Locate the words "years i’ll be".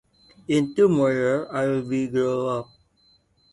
1.13-2.07